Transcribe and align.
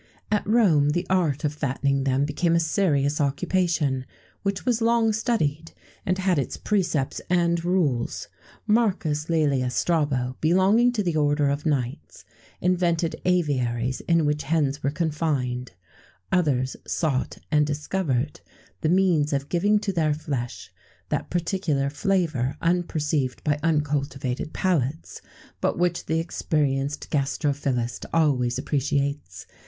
[XVII 0.31 0.41
20] 0.41 0.41
At 0.41 0.47
Rome, 0.51 0.89
the 0.89 1.07
art 1.11 1.43
of 1.43 1.53
fattening 1.53 2.05
them 2.05 2.25
became 2.25 2.55
a 2.55 2.59
serious 2.59 3.21
occupation, 3.21 4.07
which 4.41 4.65
was 4.65 4.81
long 4.81 5.13
studied, 5.13 5.73
and 6.07 6.17
had 6.17 6.39
its 6.39 6.57
precepts 6.57 7.21
and 7.29 7.63
rules. 7.63 8.27
Marcus 8.65 9.25
Lœlius 9.25 9.73
Strabo, 9.73 10.37
belonging 10.41 10.91
to 10.93 11.03
the 11.03 11.15
order 11.15 11.49
of 11.51 11.67
knights, 11.67 12.25
invented 12.61 13.15
aviaries 13.25 14.01
in 14.07 14.25
which 14.25 14.41
hens 14.41 14.81
were 14.81 14.89
confined;[XVII 14.89 15.75
21] 16.31 16.39
others 16.49 16.75
sought 16.87 17.37
and 17.51 17.67
discovered 17.67 18.41
the 18.81 18.89
means 18.89 19.31
of 19.33 19.49
giving 19.49 19.77
to 19.77 19.93
their 19.93 20.15
flesh 20.15 20.71
that 21.09 21.29
particular 21.29 21.91
flavour 21.91 22.57
unperceived 22.59 23.43
by 23.43 23.59
uncultivated 23.61 24.51
palates, 24.51 25.21
but 25.61 25.77
which 25.77 26.07
the 26.07 26.19
experienced 26.19 27.11
gastrophilist 27.11 28.07
always 28.11 28.57
appreciates. 28.57 29.45